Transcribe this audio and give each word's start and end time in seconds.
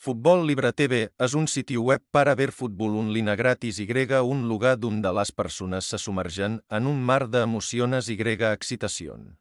Futbol 0.00 0.46
Libre 0.48 0.70
TV 0.72 0.98
és 1.20 1.34
un 1.36 1.44
siti 1.52 1.76
web 1.76 2.00
para 2.10 2.32
ver 2.32 2.54
futbol 2.56 2.94
un 2.96 3.10
lina 3.12 3.34
gratis 3.36 3.80
y 3.80 3.86
un 4.22 4.48
lugar 4.48 4.78
donde 4.78 5.12
las 5.12 5.30
personas 5.30 5.84
se 5.84 5.98
sumergen 5.98 6.62
en 6.70 6.86
un 6.86 7.02
mar 7.04 7.28
de 7.28 7.42
emociones 7.42 8.08
y 8.08 8.16
excitación. 8.16 9.38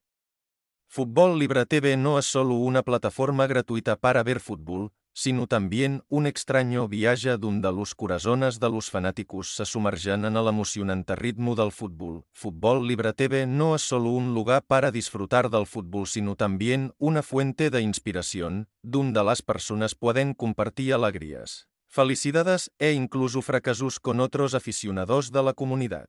Futbol 0.89 1.39
Libre 1.39 1.65
TV 1.65 1.95
no 1.95 2.19
es 2.19 2.25
solo 2.25 2.55
una 2.55 2.83
plataforma 2.83 3.47
gratuita 3.47 3.95
para 3.95 4.21
ver 4.21 4.41
fútbol, 4.41 4.91
sino 5.19 5.47
también 5.47 6.05
un 6.07 6.27
extraño 6.27 6.87
viaje 6.87 7.37
donde 7.37 7.69
los 7.73 7.93
corazones 7.93 8.57
de 8.57 8.69
los 8.69 8.89
fanáticos 8.89 9.53
se 9.53 9.65
sumergen 9.65 10.23
en 10.23 10.37
el 10.37 11.17
ritmo 11.17 11.55
del 11.55 11.73
fútbol. 11.73 12.23
Fútbol 12.31 12.87
Libre 12.87 13.11
TV 13.11 13.45
no 13.45 13.75
es 13.75 13.81
solo 13.81 14.11
un 14.11 14.33
lugar 14.33 14.63
para 14.65 14.91
disfrutar 14.91 15.49
del 15.49 15.65
fútbol, 15.65 16.07
sino 16.07 16.37
también 16.37 16.93
una 16.99 17.21
fuente 17.21 17.69
de 17.69 17.81
inspiración, 17.81 18.69
donde 18.81 19.21
las 19.21 19.41
personas 19.41 19.93
pueden 19.93 20.33
compartir 20.33 20.93
alegrías, 20.93 21.67
felicidades 21.89 22.71
e 22.79 22.93
incluso 22.93 23.41
fracasos 23.41 23.99
con 23.99 24.21
otros 24.21 24.53
aficionados 24.53 25.33
de 25.33 25.43
la 25.43 25.51
comunidad. 25.51 26.07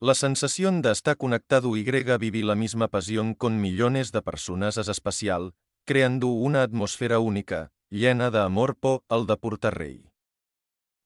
La 0.00 0.16
sensación 0.16 0.82
de 0.82 0.90
estar 0.90 1.16
conectado 1.16 1.76
y 1.76 1.84
vivir 1.84 2.44
la 2.44 2.56
misma 2.56 2.88
pasión 2.88 3.34
con 3.34 3.60
millones 3.60 4.10
de 4.10 4.20
personas 4.20 4.78
es 4.78 4.88
especial, 4.88 5.54
creando 5.84 6.26
una 6.26 6.64
atmósfera 6.64 7.20
única, 7.20 7.70
llena 7.90 8.30
de 8.30 8.38
amor 8.38 8.76
por 8.76 9.02
el 9.10 9.26
de 9.26 9.36
Portarrey. 9.36 10.04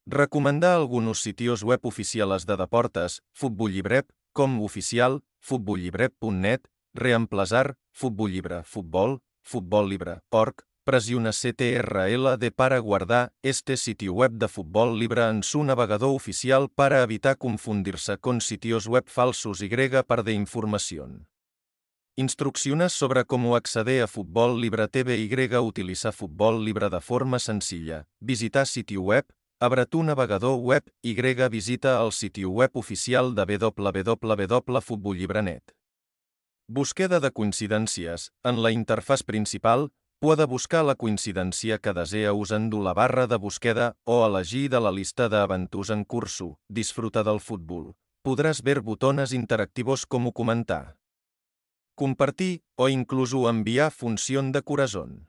Recomendar 0.07 0.77
algunos 0.77 1.23
sitios 1.23 1.63
web 1.63 1.81
oficiales 1.83 2.45
de 2.45 2.59
deportes, 2.59 3.23
Futbol 3.33 3.73
Llibret, 3.73 4.07
com 4.35 4.63
oficial, 4.63 5.23
futbollibret.net, 5.41 6.61
reemplaçar, 6.93 7.79
Futbol 7.91 8.31
Llibre, 8.31 8.63
Futbol, 8.65 9.23
Futbol 9.43 9.89
Libre, 9.89 10.21
org, 10.29 10.57
pressiona 10.85 11.31
CTRL 11.31 12.37
de 12.39 12.51
para 12.51 12.79
guardar 12.81 13.33
este 13.43 13.79
sitio 13.79 14.13
web 14.13 14.33
de 14.33 14.49
Futbol 14.49 14.99
Libre 14.99 15.27
en 15.31 15.43
su 15.43 15.65
navegador 15.65 16.15
oficial 16.15 16.69
para 16.69 17.03
evitar 17.03 17.39
confundirse 17.39 18.19
con 18.19 18.43
sitios 18.43 18.87
web 18.87 19.05
falsos 19.07 19.63
y 19.63 19.71
para 20.07 20.23
de 20.23 20.35
información. 20.35 21.29
Instrucciones 22.17 22.93
sobre 22.93 23.25
cómo 23.25 23.57
acceder 23.57 24.05
a 24.05 24.07
Futbol 24.07 24.61
Libre 24.61 24.87
TV 24.87 25.19
y 25.19 25.57
utilizar 25.57 26.13
Futbol 26.13 26.65
Libre 26.65 26.89
de 26.89 27.01
forma 27.01 27.41
sencilla. 27.41 28.07
Visitar 28.21 28.69
sitio 28.69 29.03
web, 29.03 29.27
abre 29.59 29.85
tu 29.87 30.05
navegador 30.05 30.61
web 30.61 30.85
y 31.03 31.21
visita 31.49 32.01
el 32.01 32.13
sitio 32.13 32.51
web 32.51 32.71
oficial 32.75 33.35
de 33.35 33.59
www.futbollibrenet. 33.59 35.75
Búsqueda 36.69 37.19
de 37.19 37.33
coincidencias. 37.33 38.31
En 38.45 38.63
la 38.63 38.71
interfaz 38.71 39.25
principal, 39.25 39.91
puede 40.21 40.45
buscar 40.45 40.85
la 40.85 40.95
coincidencia 40.95 41.79
que 41.79 41.93
desea 41.93 42.33
usando 42.33 42.81
la 42.81 42.95
barra 42.95 43.27
de 43.27 43.39
búsqueda 43.39 43.97
o 44.05 44.25
elegir 44.25 44.71
de 44.71 44.81
la 44.81 44.93
lista 44.93 45.29
d'eventos 45.29 45.91
en 45.91 46.05
curso. 46.05 46.61
Disfruta 46.69 47.25
del 47.25 47.41
fútbol. 47.41 47.97
Podrás 48.23 48.63
ver 48.63 48.83
botones 48.83 49.33
interactivos 49.33 50.07
como 50.07 50.33
comentar 50.33 50.97
compartir 51.95 52.63
o 52.77 52.89
incluso 52.89 53.49
enviar 53.49 53.93
función 53.93 54.53
de 54.53 54.63
corazón. 54.63 55.29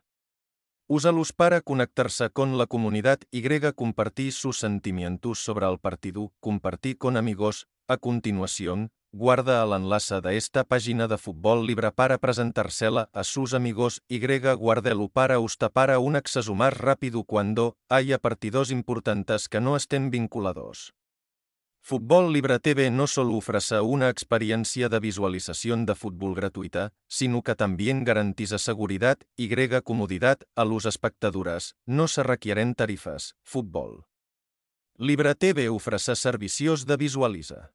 Úsalos 0.88 1.34
para 1.34 1.62
conectarse 1.62 2.30
con 2.30 2.58
la 2.58 2.68
comunidad 2.68 3.20
y 3.32 3.42
compartir 3.74 4.32
sus 4.32 4.60
sentimientos 4.60 5.40
sobre 5.40 5.66
el 5.66 5.80
partido, 5.80 6.32
compartir 6.40 6.98
con 6.98 7.18
amigos. 7.18 7.68
A 7.88 7.98
continuación, 7.98 8.92
guarda 9.12 9.64
el 9.64 9.74
enlace 9.74 10.20
de 10.22 10.38
esta 10.38 10.64
página 10.64 11.08
de 11.08 11.18
Libre 11.66 11.92
para 11.92 12.18
presentársela 12.18 13.10
a 13.14 13.24
sus 13.24 13.54
amigos 13.54 14.02
y 14.08 14.20
guardelo 14.56 15.08
para 15.08 15.40
usted 15.40 15.72
para 15.72 16.00
un 16.00 16.16
acceso 16.16 16.54
más 16.54 16.76
rápido 16.78 17.24
cuando 17.24 17.78
haya 17.90 18.20
partidos 18.20 18.72
importantes 18.72 19.48
que 19.48 19.62
no 19.62 19.76
estén 19.76 20.12
vinculados. 20.12 20.94
Futbol 21.88 22.34
Libre 22.34 22.58
TV 22.58 22.90
no 22.90 23.06
solo 23.06 23.36
ofrece 23.36 23.80
una 23.80 24.10
experiencia 24.10 24.90
de 24.90 25.00
visualización 25.00 25.86
de 25.86 25.94
fútbol 25.94 26.34
gratuita, 26.34 26.94
sino 27.08 27.44
que 27.44 27.54
también 27.54 28.04
garantiza 28.04 28.58
seguridad 28.58 29.20
y 29.38 29.50
comodidad 29.84 30.40
a 30.56 30.66
los 30.66 30.86
espectadores. 30.86 31.76
No 31.86 32.08
se 32.08 32.24
requieren 32.24 32.74
tarifas. 32.74 33.36
Fútbol. 33.44 34.08
Libre 34.98 35.36
TV 35.36 35.70
ofrece 35.70 36.16
servicios 36.16 36.88
de 36.88 36.98
visualiza. 36.98 37.72